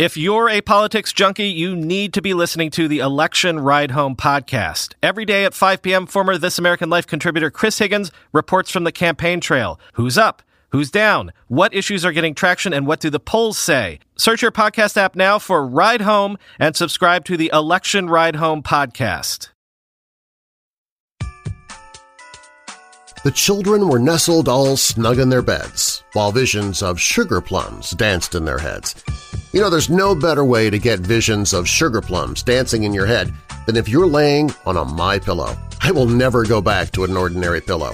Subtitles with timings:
[0.00, 4.16] If you're a politics junkie, you need to be listening to the Election Ride Home
[4.16, 4.94] podcast.
[5.02, 8.92] Every day at 5 p.m., former This American Life contributor Chris Higgins reports from the
[8.92, 9.78] campaign trail.
[9.92, 10.40] Who's up?
[10.70, 11.34] Who's down?
[11.48, 13.98] What issues are getting traction and what do the polls say?
[14.16, 18.62] Search your podcast app now for Ride Home and subscribe to the Election Ride Home
[18.62, 19.50] podcast.
[23.22, 28.34] The children were nestled all snug in their beds, while visions of sugar plums danced
[28.34, 29.04] in their heads.
[29.52, 33.06] You know, there's no better way to get visions of sugar plums dancing in your
[33.06, 33.32] head
[33.66, 35.56] than if you're laying on a My Pillow.
[35.80, 37.92] I will never go back to an ordinary pillow.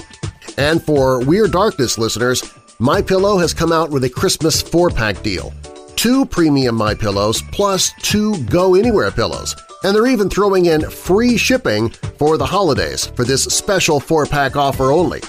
[0.58, 2.42] And for Weird Darkness listeners,
[2.78, 5.52] My Pillow has come out with a Christmas four-pack deal.
[5.96, 11.36] Two premium My Pillows plus two Go Anywhere pillows and they're even throwing in free
[11.36, 15.20] shipping for the holidays for this special four-pack offer only.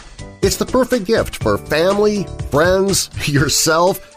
[0.41, 4.16] It's the perfect gift for family, friends, yourself.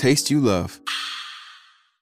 [0.00, 0.80] taste you love.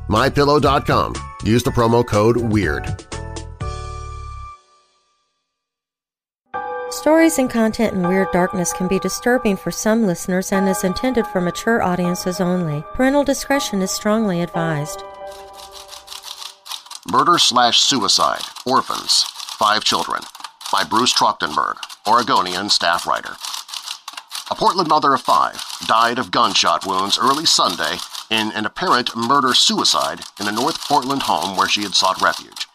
[0.10, 1.16] MyPillow.com.
[1.44, 3.06] Use the promo code WEIRD.
[7.00, 11.26] Stories and content in Weird Darkness can be disturbing for some listeners and is intended
[11.26, 12.84] for mature audiences only.
[12.94, 15.02] Parental discretion is strongly advised.
[17.10, 19.24] Murder Slash Suicide, Orphans,
[19.58, 20.24] Five Children,
[20.74, 23.38] by Bruce Trachtenberg, Oregonian staff writer.
[24.52, 27.96] A Portland mother of five died of gunshot wounds early Sunday
[28.30, 32.68] in an apparent murder-suicide in a North Portland home where she had sought refuge.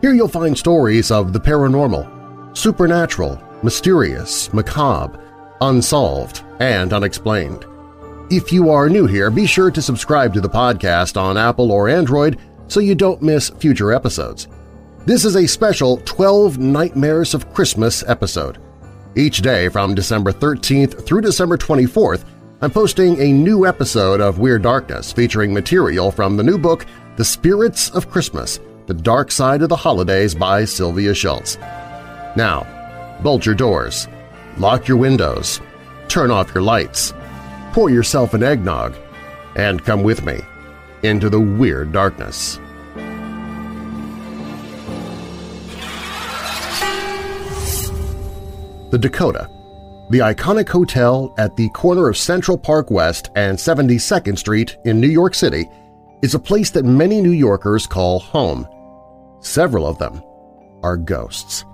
[0.01, 5.21] Here you'll find stories of the paranormal, supernatural, mysterious, macabre,
[5.61, 7.67] unsolved, and unexplained.
[8.31, 11.89] If you are new here, be sure to subscribe to the podcast on Apple or
[11.89, 14.49] Android so you don't miss future episodes.
[15.05, 18.59] This is a special 12 Nightmares of Christmas episode.
[19.15, 22.25] Each day from December 13th through December 24th,
[22.61, 26.87] I'm posting a new episode of Weird Darkness featuring material from the new book
[27.17, 31.59] The Spirits of Christmas– The Dark Side of the Holidays by Sylvia Shults.
[32.37, 32.67] Now,
[33.23, 34.09] bolt your doors,
[34.59, 35.61] lock your windows,
[36.09, 37.13] turn off your lights,
[37.73, 38.95] pour yourself an eggnog,
[39.57, 40.41] and come with me
[41.03, 42.59] into the Weird Darkness.
[48.91, 49.51] The Dakota
[50.09, 55.09] the iconic hotel at the corner of Central Park West and 72nd Street in New
[55.09, 55.69] York City
[56.23, 58.69] is a place that many New Yorkers call home.
[59.41, 60.23] Several of them
[60.85, 61.65] are ghosts.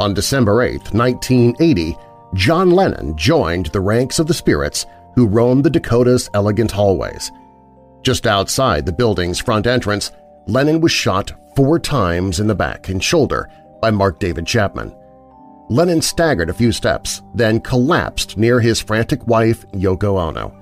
[0.00, 1.94] On December 8, 1980,
[2.34, 7.30] John Lennon joined the ranks of the spirits who roamed the Dakota's elegant hallways.
[8.02, 10.12] Just outside the building's front entrance,
[10.46, 13.50] Lennon was shot four times in the back and shoulder
[13.80, 14.94] by Mark David Chapman.
[15.68, 20.56] Lennon staggered a few steps, then collapsed near his frantic wife Yoko Ono.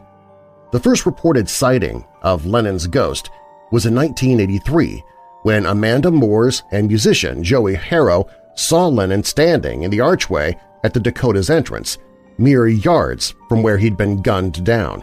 [0.73, 3.31] The first reported sighting of Lennon's ghost
[3.71, 5.03] was in 1983
[5.43, 11.01] when Amanda Moores and musician Joey Harrow saw Lennon standing in the archway at the
[11.01, 11.99] Dakota's entrance,
[12.39, 15.03] mere yards from where he'd been gunned down.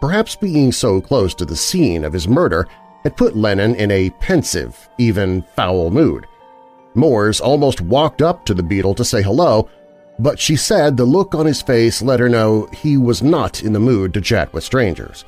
[0.00, 2.66] Perhaps being so close to the scene of his murder
[3.02, 6.26] had put Lennon in a pensive, even foul mood.
[6.94, 9.68] Moores almost walked up to the Beatle to say hello,
[10.18, 13.72] but she said the look on his face let her know he was not in
[13.72, 15.24] the mood to chat with strangers.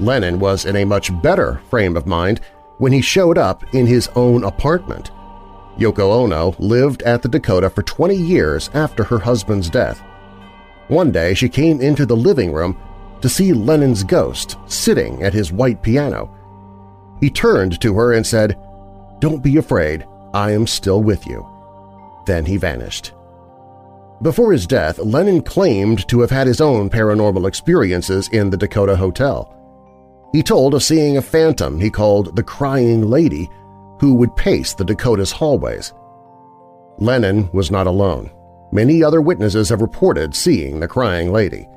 [0.00, 2.40] Lennon was in a much better frame of mind
[2.78, 5.10] when he showed up in his own apartment.
[5.78, 10.02] Yoko Ono lived at the Dakota for 20 years after her husband's death.
[10.88, 12.78] One day she came into the living room
[13.20, 16.30] to see Lennon's ghost sitting at his white piano.
[17.20, 18.58] He turned to her and said,
[19.18, 21.46] "'Don't be afraid, I am still with you.'
[22.26, 23.12] Then he vanished.
[24.22, 28.96] Before his death, Lennon claimed to have had his own paranormal experiences in the Dakota
[28.96, 29.50] Hotel.
[30.32, 33.50] He told of seeing a phantom he called the Crying Lady
[34.00, 35.92] who would pace the Dakota's hallways.
[36.98, 38.30] Lennon was not alone.
[38.72, 41.68] Many other witnesses have reported seeing the Crying Lady.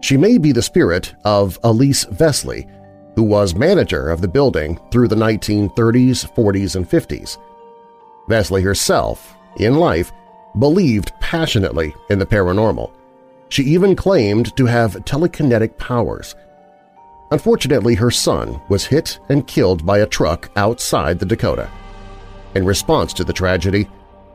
[0.00, 2.68] She may be the spirit of Elise Vesley,
[3.14, 7.38] who was manager of the building through the 1930s, 40s, and 50s.
[8.28, 10.10] Vesley herself, in life,
[10.58, 12.90] believed passionately in the paranormal.
[13.48, 16.34] She even claimed to have telekinetic powers.
[17.32, 21.70] Unfortunately, her son was hit and killed by a truck outside the Dakota.
[22.54, 23.88] In response to the tragedy,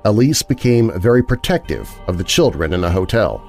[0.04, 3.40] Elise became very protective of the children in the hotel.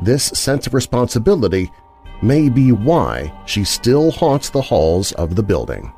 [0.00, 1.70] This sense of responsibility
[2.22, 5.92] may be why she still haunts the halls of the building.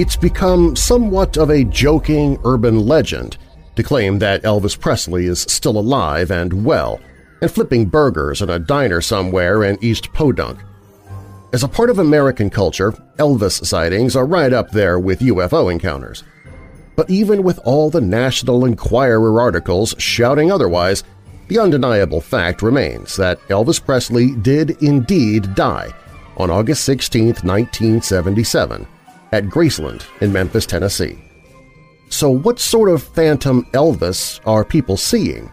[0.00, 3.36] It's become somewhat of a joking urban legend
[3.76, 6.98] to claim that Elvis Presley is still alive and well
[7.42, 10.58] and flipping burgers in a diner somewhere in East Podunk.
[11.52, 16.24] As a part of American culture, Elvis sightings are right up there with UFO encounters.
[16.96, 21.04] But even with all the National Enquirer articles shouting otherwise,
[21.48, 25.92] the undeniable fact remains that Elvis Presley did indeed die
[26.38, 28.86] on August 16, 1977,
[29.32, 31.18] at Graceland in Memphis, Tennessee.
[32.08, 35.50] So what sort of phantom Elvis are people seeing?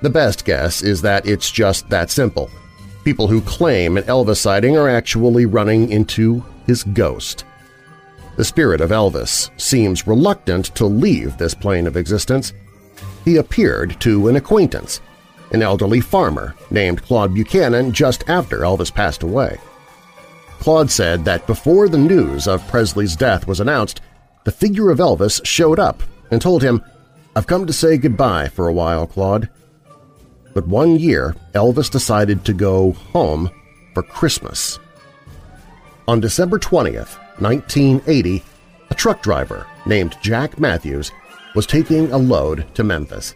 [0.00, 2.50] The best guess is that it's just that simple–
[3.04, 7.44] People who claim an Elvis sighting are actually running into his ghost.
[8.36, 12.52] The spirit of Elvis seems reluctant to leave this plane of existence.
[13.24, 15.00] He appeared to an acquaintance,
[15.50, 19.58] an elderly farmer named Claude Buchanan just after Elvis passed away.
[20.62, 24.00] Claude said that before the news of Presley's death was announced,
[24.44, 26.84] the figure of Elvis showed up and told him,
[27.34, 29.48] I've come to say goodbye for a while, Claude.
[30.54, 33.50] But one year, Elvis decided to go home
[33.92, 34.78] for Christmas.
[36.06, 38.44] On December 20th, 1980,
[38.88, 41.10] a truck driver named Jack Matthews
[41.56, 43.34] was taking a load to Memphis.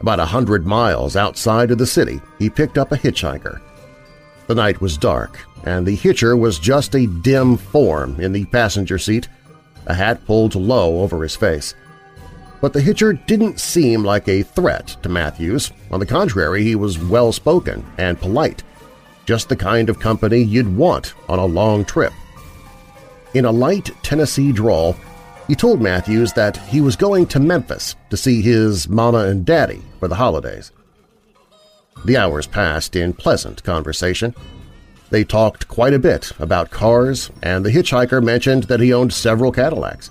[0.00, 3.58] About a hundred miles outside of the city, he picked up a hitchhiker.
[4.48, 8.98] The night was dark, and the hitcher was just a dim form in the passenger
[8.98, 9.28] seat,
[9.86, 11.74] a hat pulled low over his face.
[12.60, 15.72] But the hitcher didn't seem like a threat to Matthews.
[15.90, 18.62] On the contrary, he was well-spoken and polite,
[19.26, 22.12] just the kind of company you'd want on a long trip.
[23.34, 24.96] In a light Tennessee drawl,
[25.48, 29.82] he told Matthews that he was going to Memphis to see his mama and daddy
[29.98, 30.70] for the holidays.
[32.04, 34.34] The hours passed in pleasant conversation.
[35.12, 39.52] They talked quite a bit about cars, and the hitchhiker mentioned that he owned several
[39.52, 40.10] Cadillacs.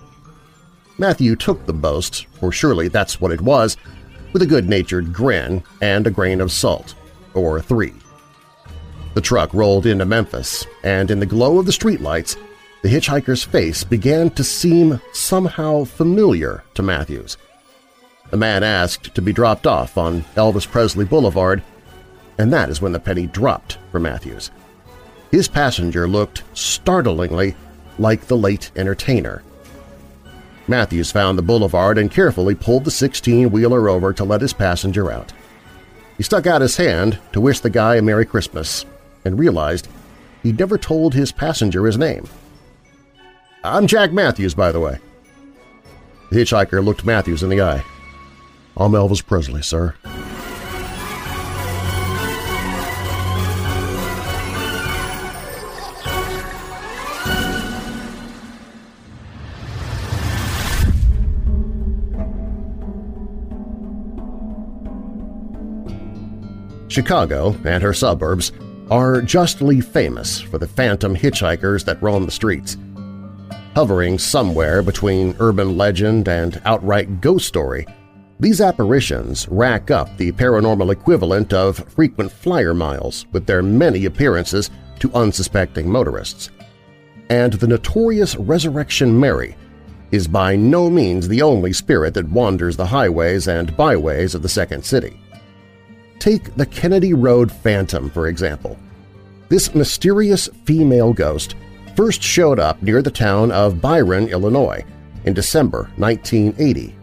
[1.00, 3.77] Matthew took the boast, for surely that's what it was,
[4.31, 6.93] with a good-natured grin and a grain of salt,
[7.34, 7.96] or three.
[9.15, 12.38] The truck rolled into Memphis, and in the glow of the streetlights,
[12.84, 17.38] the hitchhiker's face began to seem somehow familiar to Matthews.
[18.29, 21.63] The man asked to be dropped off on Elvis Presley Boulevard,
[22.38, 24.51] and that is when the penny dropped for Matthews.
[25.31, 27.55] His passenger looked startlingly
[27.97, 29.41] like the late entertainer,
[30.71, 35.33] Matthews found the boulevard and carefully pulled the 16-wheeler over to let his passenger out.
[36.15, 38.85] He stuck out his hand to wish the guy a Merry Christmas
[39.25, 39.89] and realized
[40.43, 42.25] he'd never told his passenger his name.
[43.65, 45.00] I'm Jack Matthews, by the way.
[46.29, 47.83] The hitchhiker looked Matthews in the eye.
[48.77, 49.95] I'm Elvis Presley, sir.
[67.01, 68.51] Chicago and her suburbs
[68.91, 72.77] are justly famous for the phantom hitchhikers that roam the streets.
[73.74, 77.88] Hovering somewhere between urban legend and outright ghost story,
[78.39, 84.70] these apparitions rack up the paranormal equivalent of frequent flyer miles with their many appearances
[85.00, 86.51] to unsuspecting motorists.
[87.31, 89.55] And the notorious Resurrection Mary
[90.12, 94.50] is by no means the only spirit that wanders the highways and byways of the
[94.50, 95.21] Second City.
[96.22, 98.78] Take the Kennedy Road Phantom, for example.
[99.50, 101.56] This mysterious female ghost
[101.96, 104.86] first showed up near the town of Byron, Illinois,
[105.25, 106.96] in December 1980.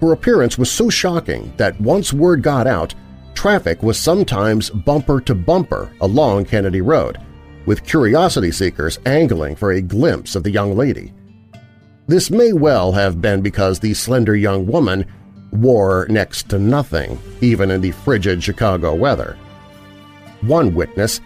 [0.00, 2.96] Her appearance was so shocking that once word got out,
[3.34, 7.18] traffic was sometimes bumper-to-bumper -bumper along Kennedy Road,
[7.64, 11.12] with curiosity seekers angling for a glimpse of the young lady.
[12.08, 15.06] This may well have been because the slender young woman
[15.52, 19.38] wore next to nothing, even in the frigid Chicago weather.
[20.40, 21.20] One witness,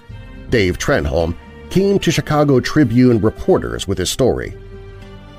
[0.51, 1.37] Dave Trenholm,
[1.71, 4.55] came to Chicago Tribune reporters with his story.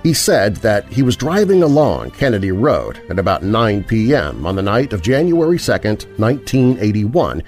[0.04, 4.46] He said that he was driving along Kennedy Road at about 9 p.m.
[4.46, 7.44] on the night of January 2, 1981,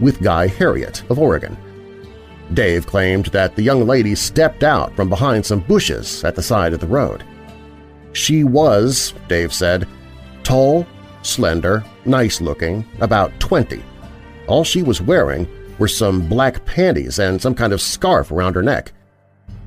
[0.00, 1.56] with Guy Harriet of Oregon.
[2.54, 6.72] Dave claimed that the young lady stepped out from behind some bushes at the side
[6.72, 7.24] of the road.
[8.12, 9.88] She was, Dave said,
[10.44, 10.86] Tall,
[11.22, 13.82] slender, nice-looking, about 20.
[14.46, 18.62] All she was wearing were some black panties and some kind of scarf around her
[18.62, 18.92] neck.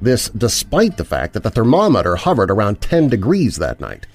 [0.01, 4.05] This despite the fact that the thermometer hovered around 10 degrees that night.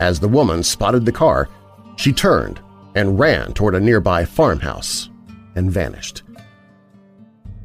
[0.00, 1.48] As the woman spotted the car,
[1.96, 2.60] she turned
[2.94, 5.10] and ran toward a nearby farmhouse
[5.54, 6.22] and vanished.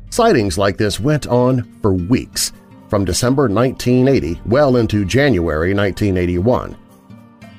[0.10, 2.52] Sightings like this went on for weeks,
[2.90, 6.78] from December 1980 well into January 1981.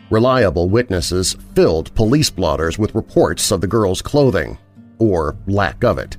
[0.09, 4.57] Reliable witnesses filled police blotters with reports of the girl's clothing,
[4.99, 6.17] or lack of it.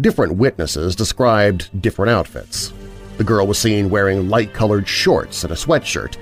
[0.00, 2.72] Different witnesses described different outfits.
[3.18, 6.16] The girl was seen wearing light-colored shorts and a sweatshirt,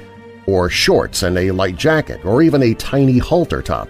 [0.46, 3.88] or shorts and a light jacket, or even a tiny halter top.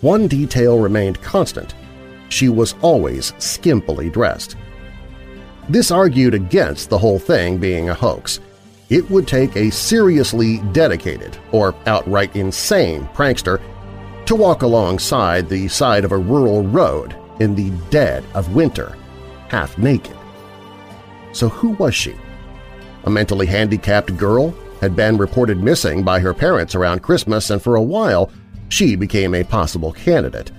[0.00, 1.74] One detail remained constant.
[2.30, 4.56] She was always skimpily dressed.
[5.68, 8.40] This argued against the whole thing being a hoax–
[8.90, 13.60] it would take a seriously dedicated or outright insane prankster
[14.26, 18.96] to walk alongside the side of a rural road in the dead of winter,
[19.48, 20.16] half naked.
[21.32, 22.14] So who was she?
[23.04, 27.76] A mentally handicapped girl had been reported missing by her parents around Christmas and for
[27.76, 28.30] a while
[28.68, 30.50] she became a possible candidate.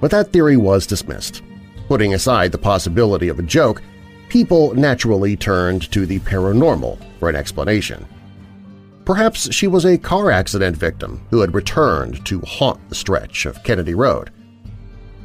[0.00, 1.42] But that theory was dismissed.
[1.88, 3.82] Putting aside the possibility of a joke,
[4.28, 8.04] people naturally turned to the paranormal for an explanation.
[9.04, 13.62] Perhaps she was a car accident victim who had returned to haunt the stretch of
[13.62, 14.30] Kennedy Road.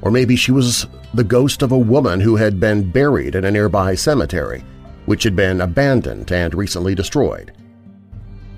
[0.01, 3.51] Or maybe she was the ghost of a woman who had been buried in a
[3.51, 4.63] nearby cemetery,
[5.05, 7.53] which had been abandoned and recently destroyed.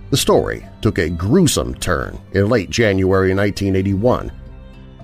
[0.10, 4.32] The story took a gruesome turn in late January 1981.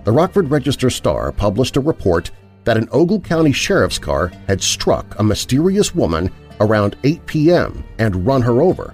[0.05, 2.31] The Rockford Register-Star published a report
[2.63, 7.83] that an Ogle County Sheriff's car had struck a mysterious woman around 8 p.m.
[8.00, 8.93] and run her over.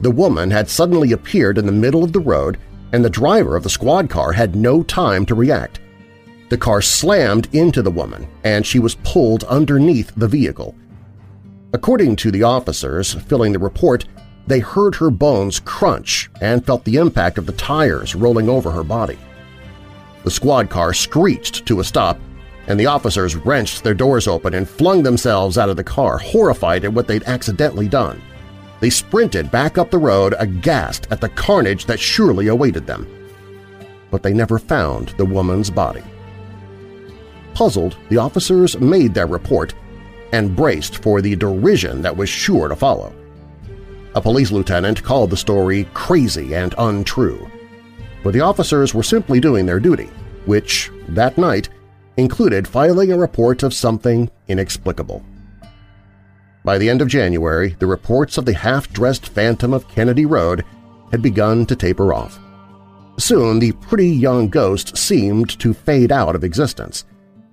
[0.00, 2.58] The woman had suddenly appeared in the middle of the road
[2.92, 5.80] and the driver of the squad car had no time to react.
[6.48, 10.74] The car slammed into the woman and she was pulled underneath the vehicle.
[11.72, 14.04] According to the officers filling the report,
[14.46, 18.84] they heard her bones crunch and felt the impact of the tires rolling over her
[18.84, 19.18] body.
[20.22, 22.18] The squad car screeched to a stop
[22.66, 26.84] and the officers wrenched their doors open and flung themselves out of the car, horrified
[26.84, 28.22] at what they'd accidentally done.
[28.80, 33.06] They sprinted back up the road, aghast at the carnage that surely awaited them.
[34.10, 36.02] But they never found the woman's body.
[37.54, 39.74] Puzzled, the officers made their report
[40.32, 43.14] and braced for the derision that was sure to follow.
[44.14, 47.48] A police lieutenant called the story crazy and untrue,
[48.22, 50.10] but the officers were simply doing their duty,
[50.46, 51.68] which, that night,
[52.16, 55.24] included filing a report of something inexplicable.
[56.64, 60.64] By the end of January, the reports of the half-dressed phantom of Kennedy Road
[61.10, 62.38] had begun to taper off.
[63.18, 67.04] Soon the pretty young ghost seemed to fade out of existence,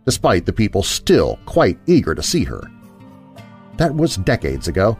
[0.05, 2.61] despite the people still quite eager to see her.
[3.77, 4.97] That was decades ago,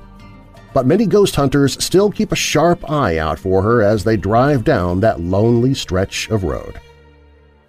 [0.73, 4.63] but many ghost hunters still keep a sharp eye out for her as they drive
[4.63, 6.79] down that lonely stretch of road.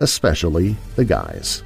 [0.01, 1.63] Especially the guys.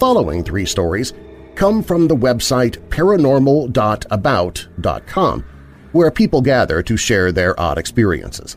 [0.00, 1.12] Following three stories
[1.54, 5.44] come from the website paranormal.about.com,
[5.92, 8.56] where people gather to share their odd experiences.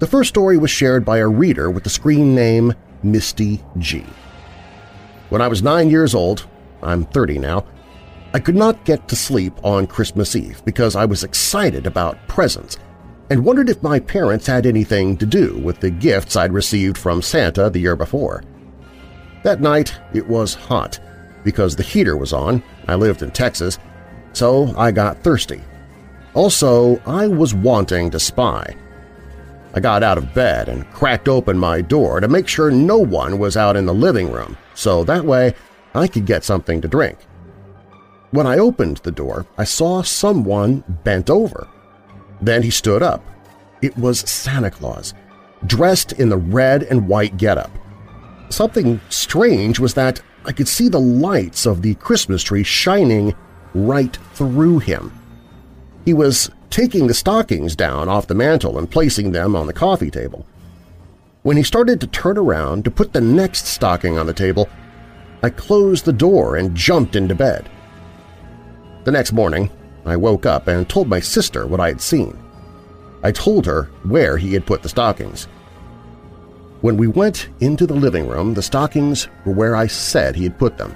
[0.00, 4.04] The first story was shared by a reader with the screen name Misty G.
[5.28, 6.48] When I was nine years old,
[6.82, 7.64] I'm 30 now,
[8.34, 12.76] I could not get to sleep on Christmas Eve because I was excited about presents
[13.30, 17.22] and wondered if my parents had anything to do with the gifts I'd received from
[17.22, 18.42] Santa the year before.
[19.42, 20.98] That night it was hot
[21.44, 23.78] because the heater was on, I lived in Texas,
[24.32, 25.62] so I got thirsty.
[26.34, 28.76] Also, I was wanting to spy.
[29.72, 33.38] I got out of bed and cracked open my door to make sure no one
[33.38, 35.54] was out in the living room, so that way
[35.94, 37.18] I could get something to drink.
[38.32, 41.68] When I opened the door, I saw someone bent over.
[42.42, 43.24] Then he stood up.
[43.82, 45.14] It was Santa Claus,
[45.64, 47.70] dressed in the red and white getup.
[48.48, 53.34] Something strange was that I could see the lights of the Christmas tree shining
[53.74, 55.12] right through him.
[56.04, 60.10] He was taking the stockings down off the mantel and placing them on the coffee
[60.10, 60.46] table.
[61.42, 64.68] When he started to turn around to put the next stocking on the table,
[65.42, 67.68] I closed the door and jumped into bed.
[69.04, 69.70] The next morning,
[70.04, 72.38] I woke up and told my sister what I had seen.
[73.22, 75.48] I told her where he had put the stockings.
[76.86, 80.56] When we went into the living room, the stockings were where I said he had
[80.56, 80.94] put them.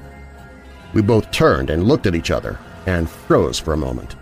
[0.92, 4.14] We both turned and looked at each other and froze for a moment.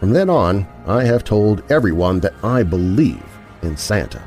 [0.00, 3.22] From then on, I have told everyone that I believe
[3.60, 4.22] in Santa.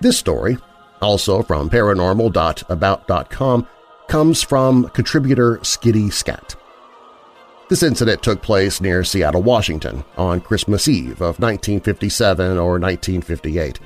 [0.00, 0.58] This story,
[1.00, 3.68] also from paranormal.about.com,
[4.08, 6.56] comes from contributor Skitty Scat.
[7.68, 13.80] This incident took place near Seattle, Washington on Christmas Eve of 1957 or 1958.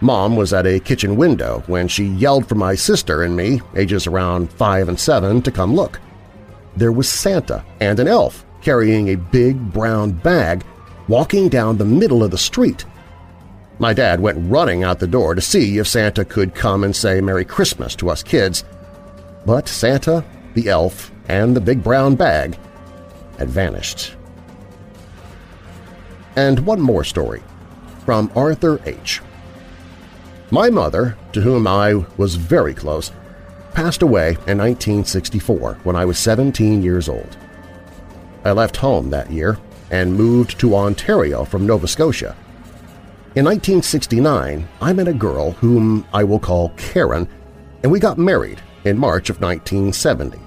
[0.00, 4.06] Mom was at a kitchen window when she yelled for my sister and me, ages
[4.06, 6.00] around 5 and 7, to come look.
[6.74, 10.64] There was Santa and an elf carrying a big brown bag
[11.06, 12.86] walking down the middle of the street.
[13.78, 17.20] My dad went running out the door to see if Santa could come and say
[17.20, 18.64] Merry Christmas to us kids,
[19.44, 22.58] but Santa, the elf, and the big brown bag
[23.38, 24.14] had vanished.
[26.36, 27.42] And one more story,
[28.04, 29.20] from Arthur H.
[30.50, 33.10] My mother, to whom I was very close,
[33.72, 37.36] passed away in 1964 when I was 17 years old.
[38.44, 39.58] I left home that year
[39.90, 42.36] and moved to Ontario from Nova Scotia.
[43.34, 47.28] In 1969, I met a girl whom I will call Karen,
[47.82, 50.38] and we got married in March of 1970.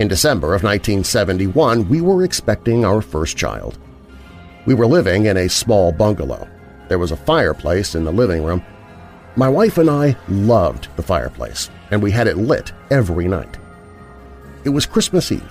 [0.00, 3.76] In December of 1971, we were expecting our first child.
[4.64, 6.48] We were living in a small bungalow.
[6.88, 8.64] There was a fireplace in the living room.
[9.36, 13.58] My wife and I loved the fireplace, and we had it lit every night.
[14.64, 15.42] It was Christmas Eve,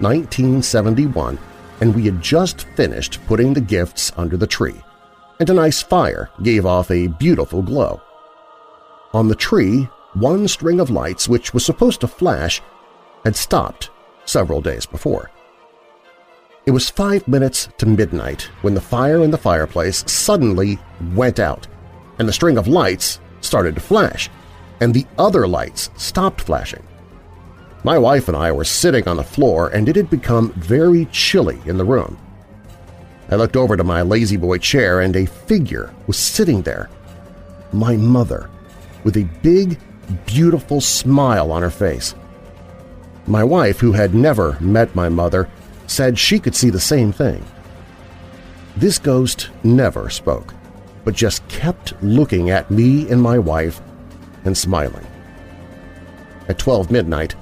[0.00, 1.38] 1971,
[1.82, 4.82] and we had just finished putting the gifts under the tree,
[5.38, 8.00] and a nice fire gave off a beautiful glow.
[9.12, 12.62] On the tree, one string of lights, which was supposed to flash,
[13.22, 13.90] had stopped
[14.28, 15.30] several days before.
[16.66, 20.78] It was five minutes to midnight when the fire in the fireplace suddenly
[21.14, 21.66] went out,
[22.18, 24.28] and the string of lights started to flash,
[24.80, 26.82] and the other lights stopped flashing.
[27.84, 31.58] My wife and I were sitting on the floor, and it had become very chilly
[31.64, 32.18] in the room.
[33.30, 36.90] I looked over to my La-Z-Boy chair, and a figure was sitting there.
[37.72, 38.50] My mother,
[39.04, 39.78] with a big,
[40.26, 42.14] beautiful smile on her face.
[43.28, 45.50] My wife, who had never met my mother,
[45.86, 47.44] said she could see the same thing.
[48.74, 50.54] This ghost never spoke,
[51.04, 53.82] but just kept looking at me and my wife
[54.46, 55.06] and smiling.
[56.48, 57.34] At 12 midnight,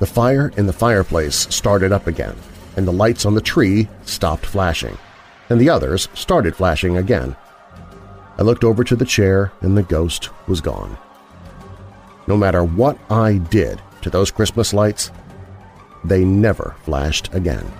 [0.00, 2.36] the fire in the fireplace started up again,
[2.76, 4.98] and the lights on the tree stopped flashing,
[5.48, 7.34] and the others started flashing again.
[8.36, 10.98] I looked over to the chair and the ghost was gone.
[12.26, 15.10] No matter what I did to those Christmas lights,
[16.04, 17.70] they never flashed again.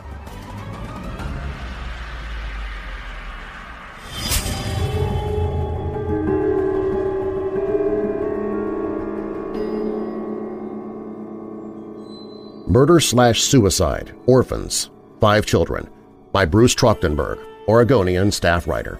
[12.72, 14.88] Murder Slash Suicide, Orphans,
[15.20, 15.90] Five Children
[16.32, 18.98] by Bruce Trachtenberg, Oregonian staff writer.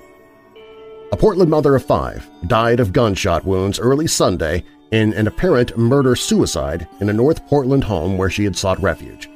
[1.11, 6.87] A Portland mother of five died of gunshot wounds early Sunday in an apparent murder-suicide
[7.01, 9.29] in a North Portland home where she had sought refuge.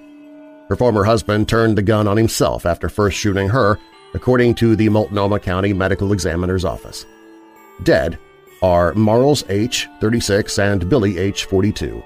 [0.68, 3.78] Her former husband turned the gun on himself after first shooting her,
[4.14, 7.06] according to the Multnomah County Medical Examiner's Office.
[7.82, 8.18] Dead
[8.62, 12.02] are Marles H., 36, and Billy H., 42.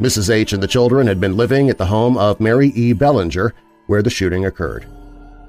[0.00, 0.30] Mrs.
[0.30, 0.52] H.
[0.52, 2.92] and the children had been living at the home of Mary E.
[2.92, 3.54] Bellinger,
[3.86, 4.86] where the shooting occurred.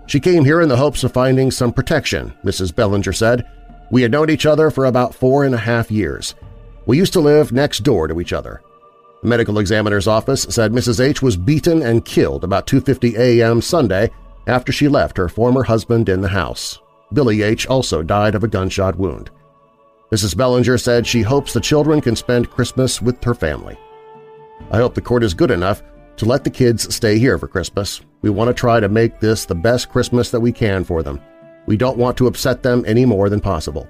[0.08, 2.76] She came here in the hopes of finding some protection, Mrs.
[2.76, 3.48] Bellinger said.
[3.92, 6.36] We had known each other for about four and a half years.
[6.86, 8.62] We used to live next door to each other.
[9.22, 11.04] The medical examiner's office said Mrs.
[11.04, 11.22] H.
[11.22, 13.62] was beaten and killed about 2.50 a.m.
[13.62, 14.12] Sunday
[14.46, 16.80] after she left her former husband in the house.
[17.14, 17.66] Billy H.
[17.68, 19.32] also died of a gunshot wound.
[20.12, 20.38] Mrs.
[20.38, 23.78] Bellinger said she hopes the children can spend Christmas with her family.
[24.70, 25.82] I hope the court is good enough
[26.18, 28.02] to let the kids stay here for Christmas.
[28.22, 31.20] We want to try to make this the best Christmas that we can for them.
[31.66, 33.88] We don't want to upset them any more than possible.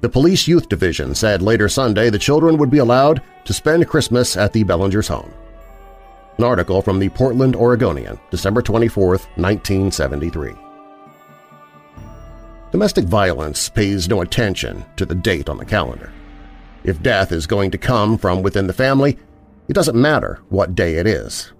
[0.00, 4.34] The Police Youth Division said later Sunday the children would be allowed to spend Christmas
[4.34, 5.30] at the Bellinger's home.
[6.38, 10.54] An article from the Portland Oregonian, December 24, 1973.
[12.72, 16.10] Domestic violence pays no attention to the date on the calendar.
[16.82, 19.18] If death is going to come from within the family,
[19.68, 21.52] it doesn't matter what day it is.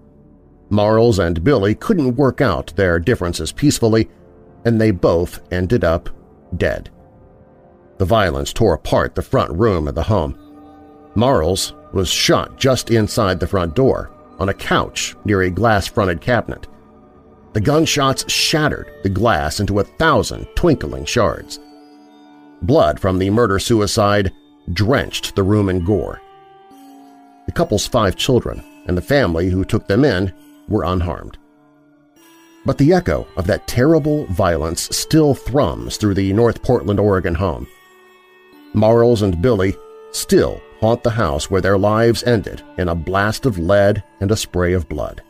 [0.71, 4.09] Marles and Billy couldn't work out their differences peacefully,
[4.65, 6.09] and they both ended up
[6.57, 6.89] dead.
[8.01, 10.35] The violence tore apart the front room of the home.
[11.15, 16.67] Marles was shot just inside the front door, on a couch near a glass-fronted cabinet.
[17.53, 21.61] The gunshots shattered the glass into a thousand twinkling shards.
[22.63, 24.33] Blood from the murder-suicide
[24.73, 26.23] drenched the room in gore.
[27.45, 30.33] The couple's five children and the family who took them in
[30.69, 31.37] were unharmed.
[32.65, 37.67] But the echo of that terrible violence still thrums through the North Portland, Oregon home.
[38.73, 39.77] Marles and Billy
[40.13, 44.37] still haunt the house where their lives ended in a blast of lead and a
[44.37, 45.23] spray of blood.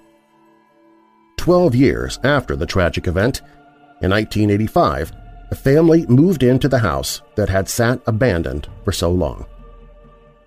[1.37, 3.41] Twelve years after the tragic event,
[4.03, 5.13] in 1985,
[5.49, 9.47] the family moved into the house that had sat abandoned for so long.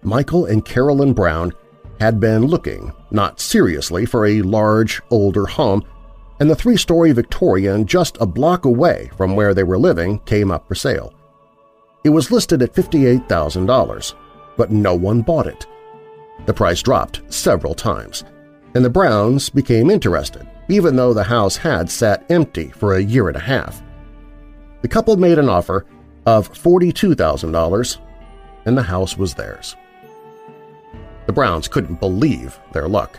[0.01, 1.51] Michael and Carolyn Brown
[1.99, 5.83] had been looking, not seriously, for a large, older home,
[6.39, 10.67] and the three-story Victorian just a block away from where they were living came up
[10.67, 11.13] for sale.
[12.03, 14.13] It was listed at $58,000,
[14.57, 15.65] but no one bought it.
[16.45, 18.25] The price dropped several times,
[18.75, 23.29] and the Browns became interested, even though the house had sat empty for a year
[23.29, 23.81] and a half.
[24.81, 25.85] The couple made an offer
[26.25, 27.97] of $42,000,
[28.65, 29.75] and the house was theirs.
[31.25, 33.17] The Browns couldn't believe their luck.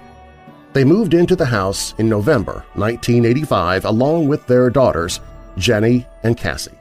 [0.74, 5.20] They moved into the house in November 1985 along with their daughters,
[5.56, 6.78] Jenny and Cassie.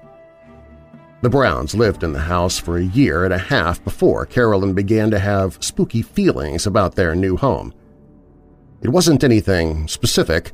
[1.24, 5.10] The Browns lived in the house for a year and a half before Carolyn began
[5.12, 7.74] to have spooky feelings about their new home.
[8.82, 10.52] It wasn't anything specific,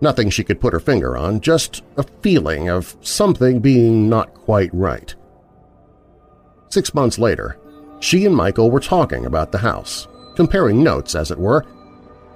[0.00, 4.74] nothing she could put her finger on, just a feeling of something being not quite
[4.74, 5.14] right.
[6.68, 7.56] Six months later,
[8.00, 11.64] she and Michael were talking about the house, comparing notes as it were,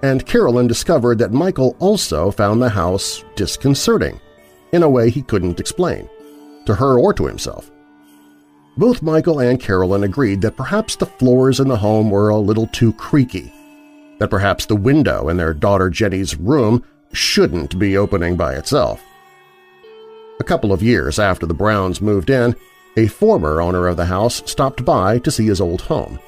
[0.05, 4.21] and Carolyn discovered that Michael also found the house disconcerting
[4.71, 6.09] in a way he couldn't explain,
[6.67, 7.71] to her or to himself.
[8.77, 12.67] Both Michael and Carolyn agreed that perhaps the floors in the home were a little
[12.67, 13.53] too creaky,
[14.19, 19.03] that perhaps the window in their daughter Jenny's room shouldn't be opening by itself.
[20.39, 22.55] A couple of years after the Browns moved in,
[22.99, 26.19] a former owner of the house stopped by to see his old home.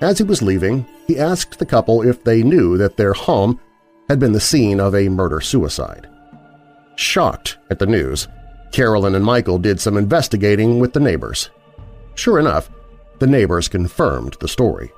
[0.00, 3.60] As he was leaving, he asked the couple if they knew that their home
[4.08, 6.08] had been the scene of a murder-suicide.
[6.96, 8.26] Shocked at the news,
[8.72, 11.50] Carolyn and Michael did some investigating with the neighbors.
[12.14, 12.70] Sure enough,
[13.18, 14.90] the neighbors confirmed the story.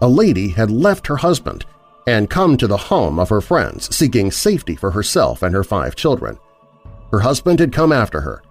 [0.00, 1.64] A lady had left her husband
[2.06, 5.94] and come to the home of her friends seeking safety for herself and her five
[5.94, 6.38] children.
[7.10, 8.42] Her husband had come after her,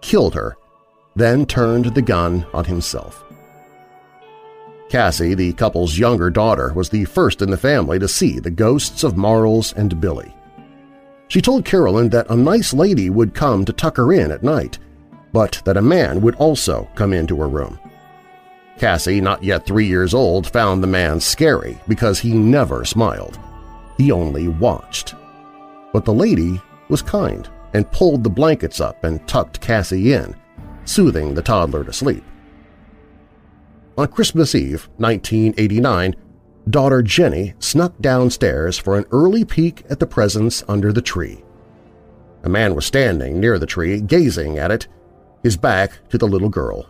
[0.00, 0.56] killed her,
[1.16, 3.24] then turned the gun on himself.
[4.88, 9.04] Cassie, the couple's younger daughter, was the first in the family to see the ghosts
[9.04, 10.34] of Marles and Billy.
[11.28, 14.78] She told Carolyn that a nice lady would come to tuck her in at night,
[15.32, 17.78] but that a man would also come into her room.
[18.78, 23.38] Cassie, not yet three years old, found the man scary because he never smiled.
[23.98, 25.14] He only watched.
[25.92, 30.34] But the lady was kind and pulled the blankets up and tucked Cassie in,
[30.84, 32.24] soothing the toddler to sleep.
[33.98, 36.14] On Christmas Eve, 1989,
[36.70, 41.42] daughter Jenny snuck downstairs for an early peek at the presents under the tree.
[42.42, 44.86] A man was standing near the tree, gazing at it,
[45.42, 46.88] his back to the little girl.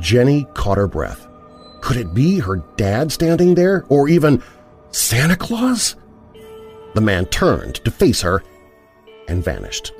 [0.00, 1.26] Jenny caught her breath.
[1.80, 4.42] Could it be her dad standing there, or even
[4.90, 5.96] Santa Claus?
[6.94, 8.42] The man turned to face her
[9.28, 9.92] and vanished.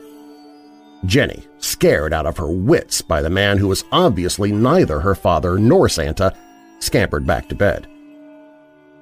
[1.05, 5.59] Jenny, scared out of her wits by the man who was obviously neither her father
[5.59, 6.35] nor Santa,
[6.81, 7.87] scampered back to bed.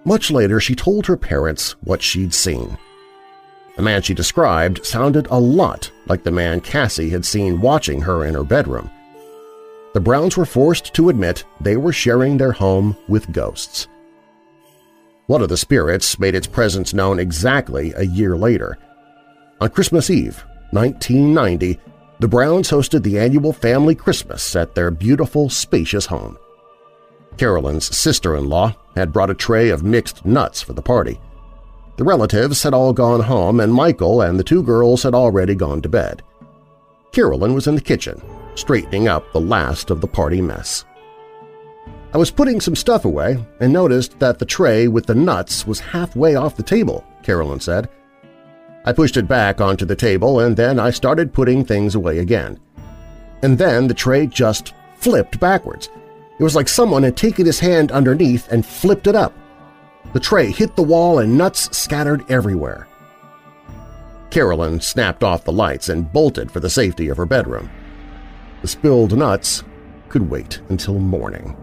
[0.04, 2.76] Much later, she told her parents what she'd seen.
[3.76, 8.24] The man she described sounded a lot like the man Cassie had seen watching her
[8.24, 8.90] in her bedroom.
[9.94, 13.88] The Browns were forced to admit they were sharing their home with ghosts.
[15.26, 18.76] One of the spirits made its presence known exactly a year later.
[19.60, 21.80] On Christmas Eve, 1990,
[22.20, 26.36] the Browns hosted the annual family Christmas at their beautiful, spacious home.
[27.36, 31.20] Carolyn's sister-in-law had brought a tray of mixed nuts for the party.
[31.96, 35.82] The relatives had all gone home and Michael and the two girls had already gone
[35.82, 36.22] to bed.
[37.12, 38.20] Carolyn was in the kitchen,
[38.54, 40.84] straightening up the last of the party mess.
[42.12, 45.80] I was putting some stuff away and noticed that the tray with the nuts was
[45.80, 47.88] halfway off the table, Carolyn said.
[48.84, 52.60] I pushed it back onto the table and then I started putting things away again.
[53.42, 55.88] And then the tray just flipped backwards.
[56.38, 59.32] It was like someone had taken his hand underneath and flipped it up.
[60.12, 62.88] The tray hit the wall and nuts scattered everywhere.
[64.30, 67.70] Carolyn snapped off the lights and bolted for the safety of her bedroom.
[68.62, 69.62] The spilled nuts
[70.08, 71.56] could wait until morning.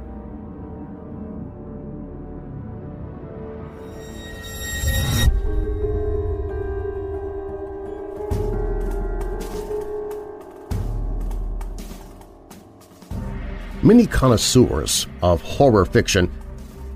[13.84, 16.32] Many connoisseurs of horror fiction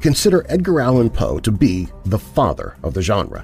[0.02, 3.44] consider Edgar Allan Poe to be the father of the genre.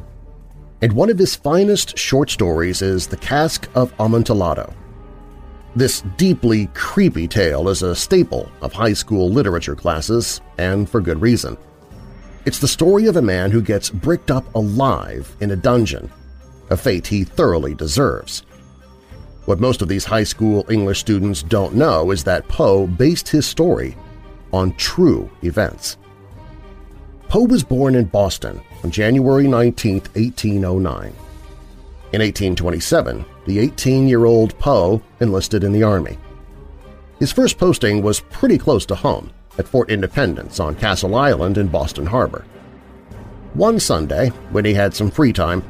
[0.84, 4.72] And one of his finest short stories is The Cask of Amontillado.
[5.76, 11.20] This deeply creepy tale is a staple of high school literature classes, and for good
[11.20, 11.58] reason.
[12.46, 16.12] It's the story of a man who gets bricked up alive in a dungeon,
[16.70, 18.44] a fate he thoroughly deserves.
[19.46, 23.46] What most of these high school English students don't know is that Poe based his
[23.46, 23.98] story
[24.54, 25.98] on true events.
[27.28, 31.14] Poe was born in Boston on January 19, 1809.
[32.14, 36.18] In 1827, the 18-year-old Poe enlisted in the Army.
[37.20, 41.68] His first posting was pretty close to home, at Fort Independence on Castle Island in
[41.68, 42.46] Boston Harbor.
[43.54, 45.64] One Sunday, when he had some free time,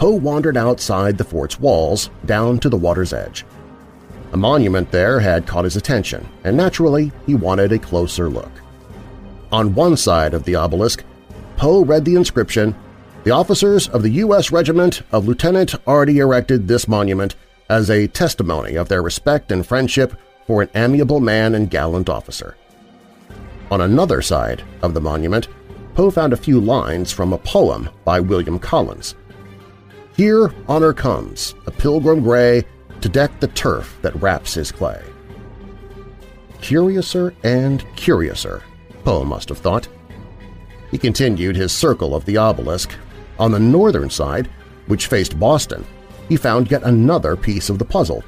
[0.00, 3.44] Poe wandered outside the fort's walls down to the water's edge.
[4.32, 8.50] A monument there had caught his attention, and naturally he wanted a closer look.
[9.52, 11.04] On one side of the obelisk,
[11.58, 12.74] Poe read the inscription,
[13.24, 14.50] The officers of the U.S.
[14.50, 17.34] Regiment of Light Artillery erected this monument
[17.68, 20.14] as a testimony of their respect and friendship
[20.46, 22.56] for an amiable man and gallant officer.
[23.70, 25.48] On another side of the monument,
[25.94, 29.14] Poe found a few lines from a poem by William Collins.
[30.20, 32.66] Here honor comes, a pilgrim gray,
[33.00, 35.02] to deck the turf that wraps his clay.
[36.60, 38.62] Curiouser and curiouser,
[39.02, 39.88] Poe must have thought.
[40.90, 42.94] He continued his circle of the obelisk.
[43.38, 44.50] On the northern side,
[44.88, 45.86] which faced Boston,
[46.28, 48.22] he found yet another piece of the puzzle.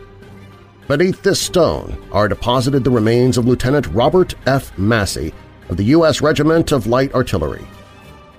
[0.89, 4.79] Beneath this stone are deposited the remains of Lieutenant Robert F.
[4.79, 5.35] Massey
[5.69, 6.23] of the U.S.
[6.23, 7.67] Regiment of Light Artillery.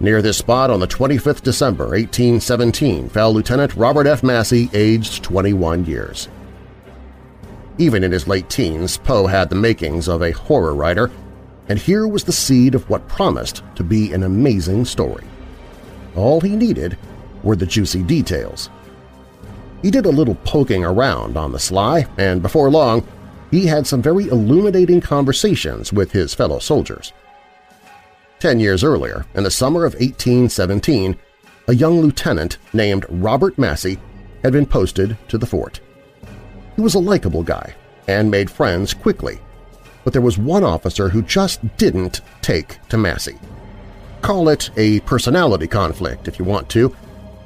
[0.03, 4.21] Near this spot on the 25th December 1817 fell Lieutenant Robert F.
[4.21, 6.27] Massey, aged 21 years.
[7.77, 11.09] Even in his late teens, Poe had the makings of a horror writer,
[11.69, 15.23] and here was the seed of what promised to be an amazing story.
[16.17, 16.97] All he needed
[17.41, 18.69] were the juicy details.
[19.81, 23.07] He did a little poking around on the sly, and before long
[23.51, 27.13] he had some very illuminating conversations with his fellow soldiers.
[28.43, 31.17] Ten years earlier, in the summer of 1817,
[31.69, 33.97] a young lieutenant named Robert Massey
[34.43, 35.79] had been posted to the fort.
[36.75, 37.73] He was a likable guy
[38.05, 39.39] and made friends quickly,
[40.03, 43.39] but there was one officer who just didn't take to Massey.
[44.21, 46.93] Call it a personality conflict if you want to,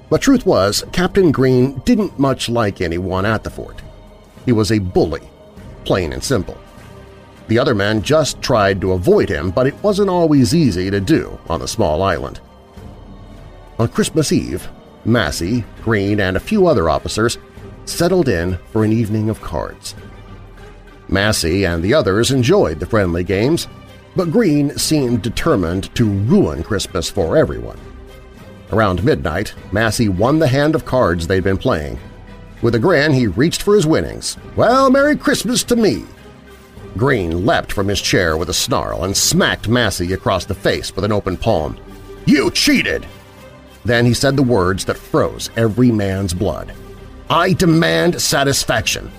[0.09, 3.83] but truth was Captain Green didn't much like anyone at the fort.
[4.45, 5.29] He was a bully,
[5.85, 6.57] plain and simple.
[7.47, 11.39] The other men just tried to avoid him, but it wasn't always easy to do
[11.49, 12.39] on the small island.
[13.79, 14.67] On Christmas Eve,
[15.05, 17.37] Massey, Green, and a few other officers
[17.85, 19.95] settled in for an evening of cards.
[21.07, 23.67] Massey and the others enjoyed the friendly games,
[24.15, 27.79] But Green seemed determined to ruin Christmas for everyone.
[28.71, 31.99] Around midnight, Massey won the hand of cards they'd been playing.
[32.61, 34.35] With a grin, he reached for his winnings.
[34.55, 36.03] Well, Merry Christmas to me!
[36.97, 41.05] Green leapt from his chair with a snarl and smacked Massey across the face with
[41.05, 41.77] an open palm.
[42.25, 43.05] You cheated!
[43.85, 46.73] Then he said the words that froze every man's blood.
[47.29, 49.11] I demand satisfaction!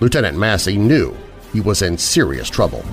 [0.00, 1.16] Lieutenant Massey knew
[1.52, 2.84] he was in serious trouble.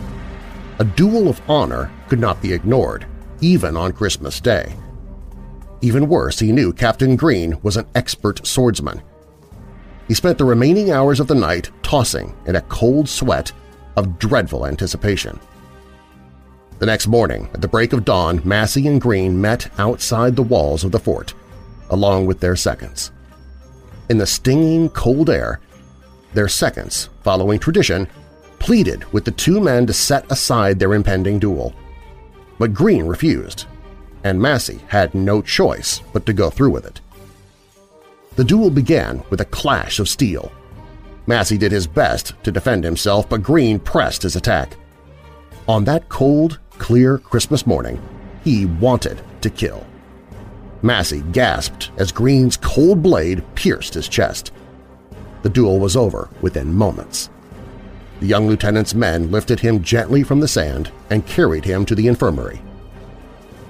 [0.80, 3.06] A duel of honor could not be ignored,
[3.42, 4.74] even on Christmas Day.
[5.82, 9.02] Even worse, he knew Captain Green was an expert swordsman.
[10.12, 13.54] He spent the remaining hours of the night tossing in a cold sweat
[13.96, 15.40] of dreadful anticipation.
[16.80, 20.84] The next morning, at the break of dawn, Massey and Green met outside the walls
[20.84, 21.34] of the fort,
[21.92, 23.14] along with their seconds.
[24.10, 25.62] In the stinging cold air,
[26.34, 28.06] their seconds, following tradition,
[28.60, 31.74] pleaded with the two men to set aside their impending duel.
[32.60, 33.66] But Green refused,
[34.26, 37.00] and Massey had no choice but to go through with it.
[38.36, 40.52] The duel began with a clash of steel.
[41.28, 44.78] Massey did his best to defend himself, but Green pressed his attack.
[45.68, 48.02] On that cold, clear Christmas morning,
[48.44, 49.86] he wanted to kill.
[50.82, 54.52] Massey gasped as Green's cold blade pierced his chest.
[55.44, 57.30] The duel was over within moments.
[58.20, 62.08] The young lieutenant's men lifted him gently from the sand and carried him to the
[62.08, 62.62] infirmary.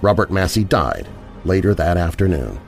[0.01, 1.07] Robert Massey died
[1.45, 2.59] later that afternoon.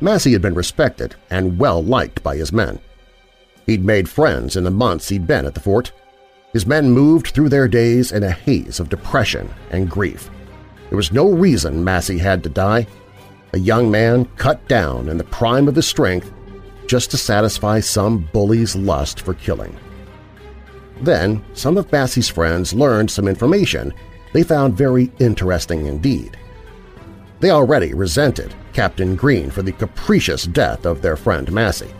[0.00, 2.78] Massey had been respected and well-liked by his men.
[3.66, 5.92] He'd made friends in the months he'd been at the fort.
[6.52, 10.30] His men moved through their days in a haze of depression and grief.
[10.88, 12.86] There was no reason Massey had to die.
[13.52, 16.32] A young man cut down in the prime of his strength
[16.86, 19.76] just to satisfy some bully's lust for killing.
[21.00, 23.92] Then some of Massey's friends learned some information
[24.32, 26.36] they found very interesting indeed.
[27.40, 31.90] They already resented Captain Green for the capricious death of their friend Massey.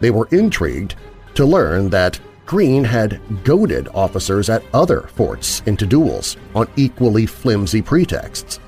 [0.00, 0.94] They were intrigued
[1.34, 7.82] to learn that Green had goaded officers at other forts into duels on equally flimsy
[7.82, 8.60] pretexts.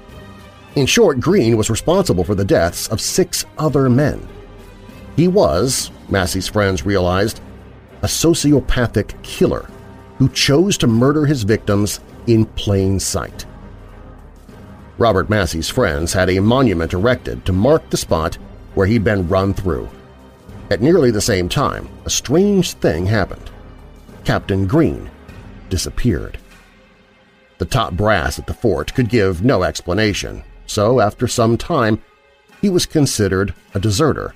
[0.75, 4.27] In short, Green was responsible for the deaths of six other men.
[5.17, 7.41] He was, Massey's friends realized,
[8.03, 9.69] a sociopathic killer
[10.19, 13.47] who chose to murder his victims in plain sight.
[14.99, 18.35] Robert Massey's friends had a monument erected to mark the spot
[18.75, 19.89] where he'd been run through.
[20.71, 23.49] At nearly the same time, a strange thing happened.
[24.25, 25.09] Captain Green
[25.71, 26.39] disappeared.
[27.59, 32.03] The top brass at the fort could give no explanation, so after some time
[32.61, 34.35] he was considered a deserter.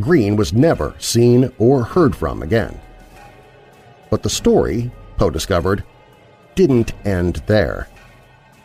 [0.00, 2.80] Green was never seen or heard from again.
[4.10, 5.84] But the story, Poe discovered,
[6.54, 7.88] didn't end there.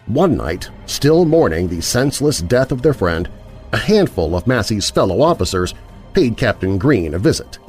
[0.07, 3.29] One night, still mourning the senseless death of their friend,
[3.73, 5.73] a handful of Massey's fellow officers
[6.13, 7.59] paid Captain Green a visit.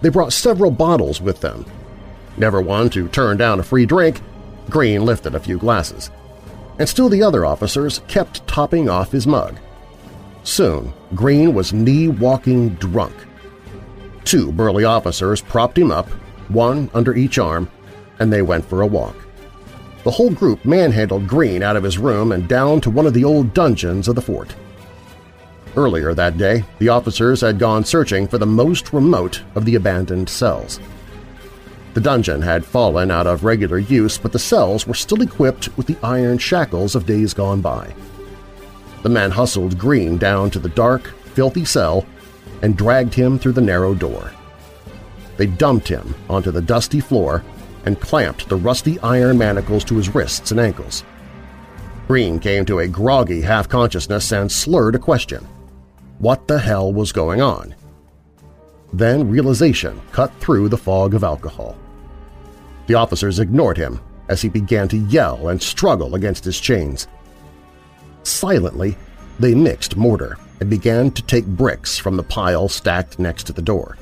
[0.00, 1.66] They brought several bottles with them.
[2.36, 4.20] Never one to turn down a free drink,
[4.70, 6.10] Green lifted a few glasses.
[6.78, 9.58] And still the other officers kept topping off his mug.
[10.44, 13.14] Soon, Green was knee-walking drunk.
[14.24, 16.08] Two burly officers propped him up,
[16.48, 17.68] one under each arm,
[18.20, 19.16] and they went for a walk.
[20.06, 23.24] The whole group manhandled Green out of his room and down to one of the
[23.24, 24.54] old dungeons of the fort.
[25.74, 30.28] Earlier that day, the officers had gone searching for the most remote of the abandoned
[30.28, 30.78] cells.
[31.94, 35.88] The dungeon had fallen out of regular use, but the cells were still equipped with
[35.88, 37.92] the iron shackles of days gone by.
[39.02, 42.06] The men hustled Green down to the dark, filthy cell
[42.62, 44.30] and dragged him through the narrow door.
[45.36, 47.42] They dumped him onto the dusty floor
[47.86, 51.04] and clamped the rusty iron manacles to his wrists and ankles.
[52.06, 55.46] Green came to a groggy half-consciousness and slurred a question.
[56.18, 57.74] What the hell was going on?
[58.92, 61.76] Then realization cut through the fog of alcohol.
[62.86, 67.08] The officers ignored him as he began to yell and struggle against his chains.
[68.22, 68.96] Silently,
[69.38, 73.62] they mixed mortar and began to take bricks from the pile stacked next to the
[73.62, 73.96] door.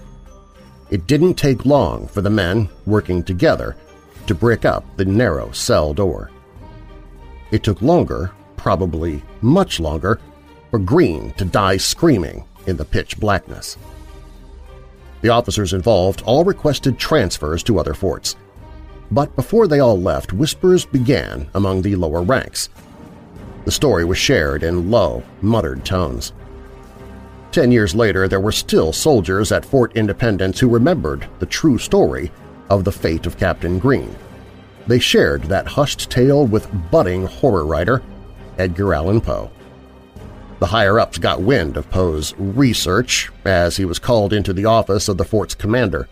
[0.91, 3.77] It didn't take long for the men, working together,
[4.27, 6.31] to brick up the narrow cell door.
[7.51, 10.21] It took longer, probably much longer,
[10.71, 13.77] for Green to die screaming in the pitch blackness.
[15.21, 18.37] The officers involved all requested transfers to other forts,
[19.11, 22.69] but before they all left, whispers began among the lower ranks.
[23.65, 26.33] The story was shared in low, muttered tones.
[27.55, 32.33] Ten years later, there were still soldiers at Fort Independence who remembered the true story
[32.69, 34.17] of the fate of Captain Green.
[34.89, 38.03] they shared that hushed tale with budding horror writer
[38.59, 39.53] Edgar Allan Poe.
[40.59, 45.17] The higher-ups got wind of Poe's research as he was called into the office of
[45.17, 46.09] the fort's commander.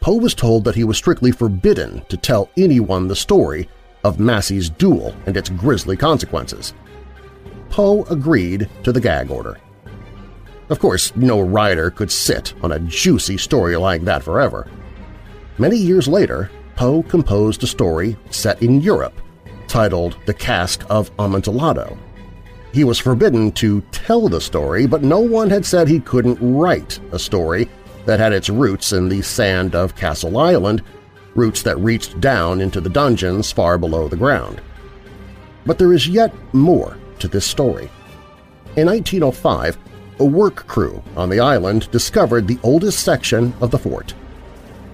[0.00, 3.66] Poe was told that he was strictly forbidden to tell anyone the story
[4.04, 6.74] of Massey's duel and its grisly consequences.
[7.70, 9.58] Poe agreed to the gag order.
[10.70, 14.66] Of course, no writer could sit on a juicy story like that forever.
[15.58, 19.20] Many years later, Poe composed a story set in Europe
[19.68, 21.98] titled The Cask of Amontillado.
[22.72, 26.98] He was forbidden to tell the story, but no one had said he couldn't write
[27.12, 27.68] a story
[28.06, 30.82] that had its roots in the sand of Castle Island,
[31.34, 34.60] roots that reached down into the dungeons far below the ground.
[35.66, 37.90] But there is yet more to this story.
[38.76, 39.78] In 1905,
[40.18, 44.14] a work crew on the island discovered the oldest section of the fort.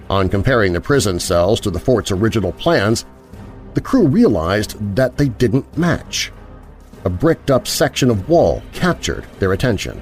[0.09, 3.05] On comparing the prison cells to the fort's original plans,
[3.75, 6.31] the crew realized that they didn't match.
[7.05, 10.01] A bricked-up section of wall captured their attention.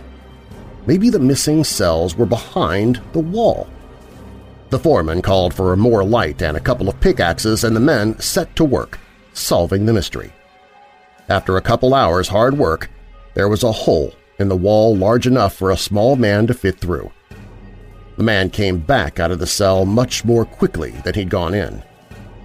[0.85, 3.67] Maybe the missing cells were behind the wall.
[4.69, 8.55] The foreman called for more light and a couple of pickaxes, and the men set
[8.55, 8.99] to work,
[9.33, 10.31] solving the mystery.
[11.27, 12.89] After a couple hours' hard work,
[13.35, 16.79] there was a hole in the wall large enough for a small man to fit
[16.79, 17.11] through.
[18.17, 21.83] The man came back out of the cell much more quickly than he'd gone in.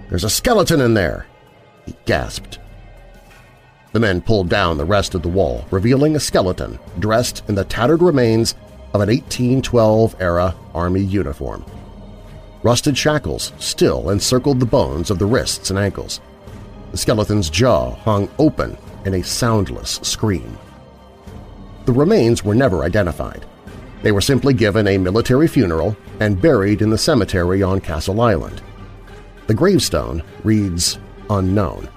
[0.09, 1.25] "'There's a skeleton in there!'
[1.85, 2.59] he gasped.
[3.91, 7.63] The men pulled down the rest of the wall, revealing a skeleton dressed in the
[7.63, 8.55] tattered remains
[8.93, 11.65] of an 1812-era Army uniform.
[12.63, 16.19] Rusted shackles still encircled the bones of the wrists and ankles.
[16.91, 20.57] The skeleton's jaw hung open in a soundless scream.
[21.85, 23.45] The remains were never identified.
[24.01, 28.61] They were simply given a military funeral and buried in the cemetery on Castle Island.
[29.47, 30.97] The gravestone reads
[31.29, 31.87] Unknown.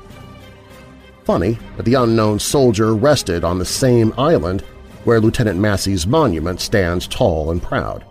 [1.24, 4.62] Funny that the unknown soldier rested on the same island
[5.04, 8.04] where Lieutenant Massey's monument stands tall and proud.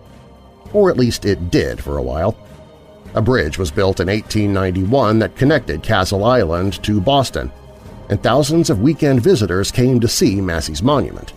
[0.74, 2.38] Or at least it did for a while.
[3.14, 7.52] A bridge was built in 1891 that connected Castle Island to Boston,
[8.10, 11.34] and thousands of weekend visitors came to see Massey's monument.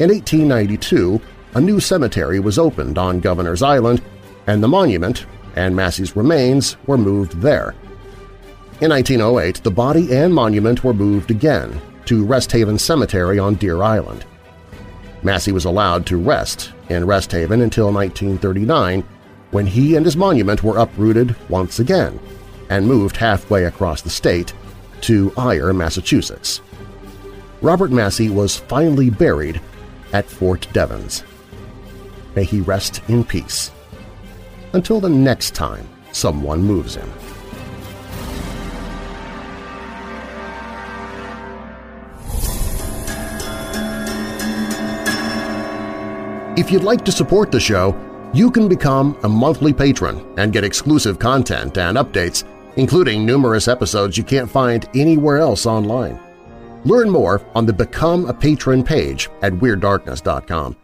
[0.00, 1.20] In 1892,
[1.54, 4.02] a new cemetery was opened on Governor's Island,
[4.48, 5.24] and the monument
[5.54, 7.76] and Massey's remains were moved there.
[8.80, 13.84] In 1908, the body and monument were moved again to Rest Haven Cemetery on Deer
[13.84, 14.24] Island.
[15.22, 19.04] Massey was allowed to rest in Rest Haven until 1939
[19.52, 22.18] when he and his monument were uprooted once again
[22.68, 24.52] and moved halfway across the state
[25.02, 26.60] to Ayer, Massachusetts.
[27.62, 29.60] Robert Massey was finally buried
[30.14, 31.24] at Fort Devens.
[32.34, 33.70] May he rest in peace.
[34.72, 37.10] Until the next time someone moves him.
[46.56, 47.96] If you'd like to support the show,
[48.32, 52.44] you can become a monthly patron and get exclusive content and updates,
[52.76, 56.23] including numerous episodes you can't find anywhere else online.
[56.84, 60.76] Learn more on the Become a Patron page at WeirdDarkness.com.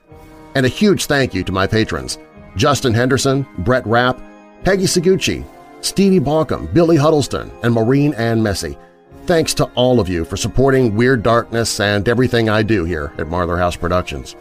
[0.54, 2.18] And a huge thank you to my patrons
[2.56, 4.20] Justin Henderson, Brett Rapp,
[4.64, 5.44] Peggy Seguchi,
[5.80, 8.78] Stevie Balkum, Billy Huddleston, and Maureen Ann Messi.
[9.26, 13.26] Thanks to all of you for supporting Weird Darkness and everything I do here at
[13.26, 14.34] Marlar House Productions.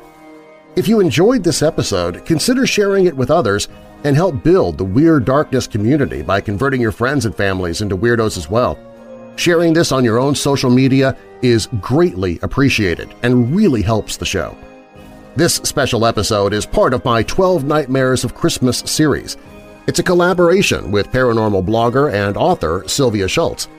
[0.75, 3.67] If you enjoyed this episode, consider sharing it with others
[4.03, 8.37] and help build the Weird Darkness community by converting your friends and families into weirdos
[8.37, 8.79] as well.
[9.39, 14.57] Sharing this on your own social media is greatly appreciated and really helps the show.
[15.37, 19.37] This special episode is part of my 12 Nightmares of Christmas series.
[19.87, 23.69] It's a collaboration with paranormal blogger and author Sylvia Shults.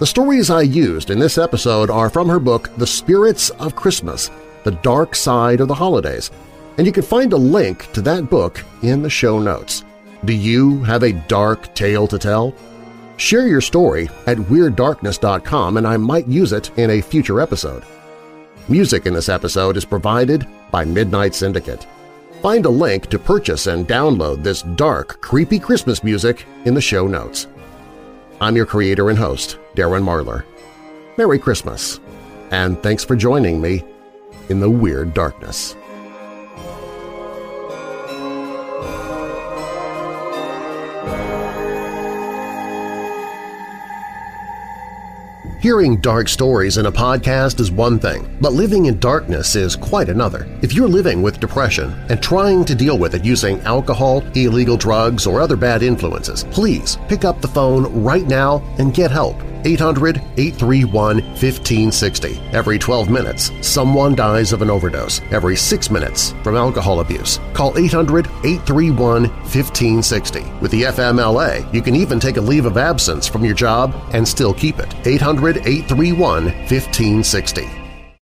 [0.00, 4.30] The stories I used in this episode are from her book The Spirits of Christmas–
[4.64, 6.30] The Dark Side of the Holidays,
[6.76, 9.82] and you can find a link to that book in the show notes.
[10.26, 12.54] Do you have a dark tale to tell?
[13.20, 17.84] Share your story at WeirdDarkness.com and I might use it in a future episode.
[18.66, 21.86] Music in this episode is provided by Midnight Syndicate.
[22.40, 27.06] Find a link to purchase and download this dark, creepy Christmas music in the show
[27.06, 27.46] notes.
[28.40, 30.44] I'm your creator and host, Darren Marlar.
[31.18, 32.00] Merry Christmas,
[32.50, 33.84] and thanks for joining me
[34.48, 35.76] in the Weird Darkness.
[45.60, 50.08] Hearing dark stories in a podcast is one thing, but living in darkness is quite
[50.08, 50.48] another.
[50.62, 55.26] If you're living with depression and trying to deal with it using alcohol, illegal drugs,
[55.26, 59.36] or other bad influences, please pick up the phone right now and get help.
[59.64, 62.52] 800-831-1560.
[62.52, 65.20] Every 12 minutes, someone dies of an overdose.
[65.30, 67.40] Every 6 minutes from alcohol abuse.
[67.54, 70.60] Call 800-831-1560.
[70.60, 74.26] With the FMLA, you can even take a leave of absence from your job and
[74.26, 74.90] still keep it.
[75.04, 77.79] 800-831-1560.